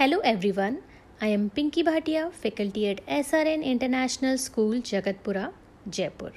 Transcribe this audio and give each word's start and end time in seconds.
Hello 0.00 0.18
everyone, 0.20 0.78
I 1.20 1.26
am 1.26 1.50
Pinky 1.50 1.82
Bhatia, 1.84 2.32
faculty 2.32 2.88
at 2.88 3.04
SRN 3.06 3.62
International 3.62 4.38
School, 4.38 4.76
Jagatpura, 4.76 5.52
Jaipur. 5.90 6.32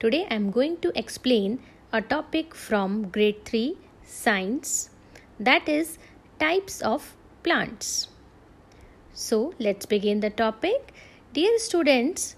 Today 0.00 0.26
I 0.30 0.36
am 0.36 0.50
going 0.50 0.78
to 0.78 0.90
explain 0.98 1.58
a 1.92 2.00
topic 2.00 2.54
from 2.54 3.10
grade 3.10 3.44
3 3.44 3.76
science 4.04 4.88
that 5.38 5.68
is 5.68 5.98
types 6.38 6.80
of 6.80 7.14
plants. 7.42 8.08
So 9.12 9.52
let's 9.58 9.84
begin 9.84 10.20
the 10.20 10.30
topic. 10.30 10.94
Dear 11.34 11.58
students, 11.58 12.36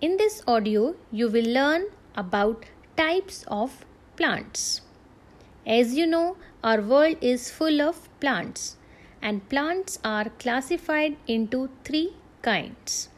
in 0.00 0.16
this 0.16 0.42
audio 0.46 0.94
you 1.10 1.28
will 1.28 1.52
learn 1.60 1.86
about 2.14 2.66
types 2.96 3.44
of 3.48 3.84
plants. 4.14 4.82
As 5.66 5.94
you 5.94 6.06
know, 6.06 6.36
our 6.62 6.80
world 6.80 7.16
is 7.20 7.50
full 7.50 7.82
of 7.82 8.08
plants 8.20 8.76
and 9.28 9.48
plants 9.52 9.98
are 10.14 10.28
classified 10.42 11.16
into 11.36 11.60
three 11.86 12.08
kinds 12.42 13.08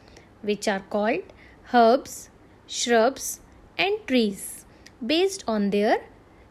which 0.41 0.67
are 0.67 0.83
called 0.93 1.33
herbs, 1.73 2.13
shrubs 2.77 3.27
and 3.77 3.99
trees 4.07 4.65
based 5.05 5.43
on 5.47 5.69
their 5.69 5.97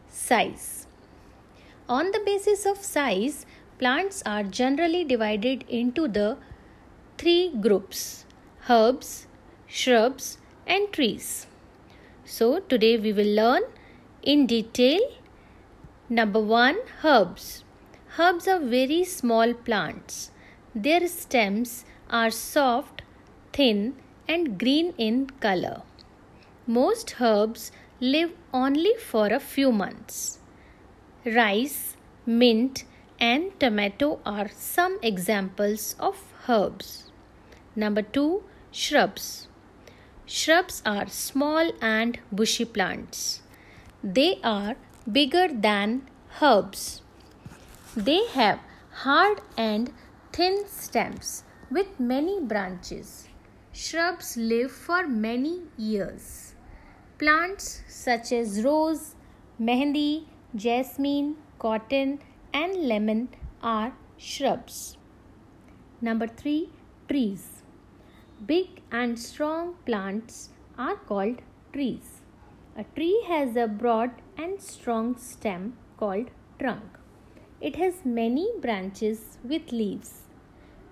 size. 0.07 0.87
On 1.89 2.11
the 2.11 2.21
basis 2.25 2.65
of 2.65 2.77
size, 2.77 3.45
plants 3.79 4.23
are 4.25 4.43
generally 4.43 5.03
divided 5.03 5.65
into 5.67 6.07
the 6.07 6.37
three 7.17 7.53
groups 7.67 8.25
herbs, 8.69 9.27
shrubs 9.67 10.37
and 10.65 10.93
trees. 10.93 11.47
So 12.23 12.59
today 12.59 12.97
we 12.97 13.11
will 13.11 13.33
learn 13.43 13.63
in 14.21 14.45
detail 14.47 15.01
number 16.07 16.39
1 16.39 16.77
herbs 17.03 17.63
Herbs 18.17 18.47
are 18.47 18.59
very 18.59 19.03
small 19.03 19.53
plants. 19.53 20.31
Their 20.73 21.07
stems 21.07 21.85
are 22.09 22.31
soft, 22.31 23.03
thin, 23.53 23.95
and 24.27 24.59
green 24.59 24.93
in 24.97 25.29
color. 25.39 25.83
Most 26.65 27.21
herbs 27.21 27.71
live 27.99 28.31
only 28.51 28.95
for 28.95 29.27
a 29.27 29.39
few 29.39 29.71
months. 29.71 30.39
Rice, 31.23 31.97
mint, 32.25 32.83
and 33.19 33.57
tomato 33.59 34.19
are 34.25 34.49
some 34.49 34.97
examples 35.03 35.95
of 35.99 36.17
herbs. 36.47 37.11
Number 37.75 38.01
2 38.01 38.43
Shrubs. 38.71 39.47
Shrubs 40.25 40.81
are 40.85 41.07
small 41.07 41.71
and 41.81 42.19
bushy 42.31 42.65
plants. 42.65 43.41
They 44.03 44.39
are 44.43 44.75
bigger 45.11 45.47
than 45.47 46.09
herbs. 46.41 47.01
They 47.95 48.27
have 48.33 48.59
hard 48.91 49.41
and 49.57 49.91
thin 50.31 50.67
stems 50.67 51.43
with 51.71 51.99
many 51.99 52.39
branches. 52.39 53.27
Shrubs 53.73 54.37
live 54.37 54.71
for 54.71 55.07
many 55.07 55.63
years. 55.75 56.53
Plants 57.17 57.81
such 57.87 58.31
as 58.31 58.63
rose, 58.63 59.15
mehendi, 59.59 60.27
jasmine, 60.55 61.37
cotton, 61.57 62.19
and 62.53 62.75
lemon 62.75 63.29
are 63.63 63.93
shrubs. 64.17 64.97
Number 65.99 66.27
3 66.27 66.69
Trees. 67.09 67.63
Big 68.45 68.83
and 68.91 69.17
strong 69.17 69.73
plants 69.87 70.49
are 70.77 70.95
called 70.95 71.41
trees. 71.73 72.21
A 72.77 72.83
tree 72.83 73.25
has 73.27 73.55
a 73.55 73.67
broad 73.67 74.11
and 74.37 74.61
strong 74.61 75.17
stem 75.17 75.75
called 75.97 76.29
trunk. 76.59 76.98
It 77.61 77.75
has 77.75 78.05
many 78.05 78.49
branches 78.61 79.37
with 79.43 79.73
leaves. 79.73 80.21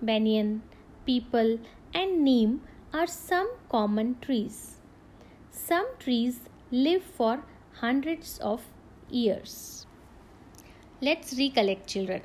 Banyan, 0.01 0.63
peepal, 1.07 1.59
and 1.93 2.23
neem 2.25 2.61
are 2.93 3.07
some 3.07 3.49
common 3.69 4.17
trees. 4.19 4.75
Some 5.49 5.87
trees 5.97 6.41
live 6.69 7.03
for 7.03 7.43
hundreds 7.75 8.37
of 8.39 8.65
years. 9.09 9.85
Let's 10.99 11.37
recollect, 11.37 11.87
children. 11.87 12.21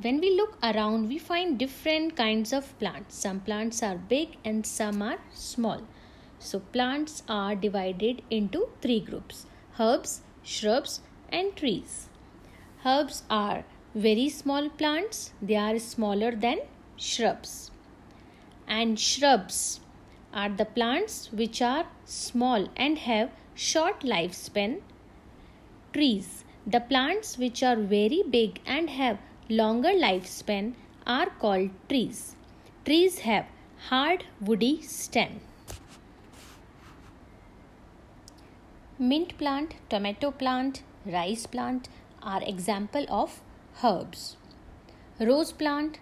When 0.00 0.20
we 0.20 0.36
look 0.36 0.58
around, 0.62 1.08
we 1.08 1.18
find 1.18 1.58
different 1.58 2.14
kinds 2.14 2.52
of 2.52 2.78
plants. 2.78 3.16
Some 3.16 3.40
plants 3.40 3.82
are 3.82 3.96
big 3.96 4.36
and 4.44 4.66
some 4.66 5.00
are 5.00 5.18
small. 5.32 5.80
So, 6.38 6.60
plants 6.60 7.22
are 7.26 7.56
divided 7.56 8.20
into 8.30 8.68
three 8.82 9.00
groups 9.00 9.46
herbs, 9.80 10.20
shrubs, 10.42 11.00
and 11.30 11.56
trees. 11.56 12.07
Herbs 12.84 13.24
are 13.28 13.64
very 13.94 14.28
small 14.28 14.68
plants, 14.68 15.32
they 15.42 15.56
are 15.56 15.78
smaller 15.78 16.30
than 16.30 16.58
shrubs. 16.96 17.72
And 18.68 19.00
shrubs 19.00 19.80
are 20.32 20.48
the 20.48 20.64
plants 20.64 21.32
which 21.32 21.60
are 21.60 21.86
small 22.04 22.68
and 22.76 22.98
have 22.98 23.30
short 23.54 24.00
lifespan. 24.00 24.82
Trees, 25.92 26.44
the 26.66 26.80
plants 26.80 27.36
which 27.36 27.62
are 27.64 27.76
very 27.76 28.22
big 28.30 28.60
and 28.64 28.90
have 28.90 29.18
longer 29.48 29.88
lifespan, 29.88 30.74
are 31.06 31.30
called 31.30 31.70
trees. 31.88 32.36
Trees 32.84 33.20
have 33.20 33.46
hard 33.88 34.24
woody 34.40 34.82
stem. 34.82 35.40
Mint 38.98 39.36
plant, 39.38 39.74
tomato 39.88 40.30
plant, 40.30 40.82
rice 41.06 41.46
plant, 41.46 41.88
are 42.22 42.42
example 42.42 43.06
of 43.08 43.40
herbs. 43.82 44.36
Rose 45.20 45.52
plant, 45.52 45.98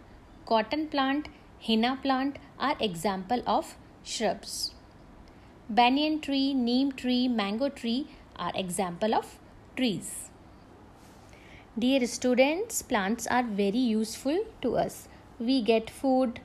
cotton 0.47 0.89
plant, 0.89 1.29
henna 1.61 1.99
plant 2.03 2.37
are 2.59 2.77
example 2.81 3.43
of 3.47 3.77
shrubs. 4.05 4.73
Banyan 5.69 6.21
tree, 6.21 6.55
neem 6.55 6.93
tree, 6.93 7.29
mango 7.29 7.69
tree 7.69 8.07
are 8.37 8.53
example 8.55 9.15
of 9.15 9.39
trees. 9.77 10.31
Dear 11.79 12.07
students, 12.07 12.83
plants 12.83 13.27
are 13.27 13.43
very 13.43 13.79
useful 13.79 14.39
to 14.63 14.77
us. 14.77 15.09
We 15.39 15.61
get 15.61 15.91
food, 15.91 16.41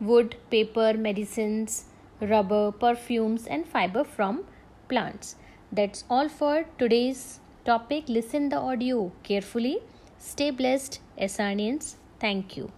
wood, 0.00 0.36
paper, 0.50 0.94
medicines, 0.94 1.86
rubber, 2.20 2.70
perfumes 2.70 3.46
and 3.46 3.66
fiber 3.66 4.04
from 4.04 4.44
plants. 4.88 5.36
That's 5.72 6.04
all 6.08 6.28
for 6.28 6.66
today's 6.78 7.40
topic 7.68 8.08
listen 8.08 8.48
the 8.48 8.56
audio 8.56 9.12
carefully. 9.22 9.78
Stay 10.18 10.50
blessed 10.50 11.00
SRNians 11.20 11.96
thank 12.18 12.56
you 12.56 12.70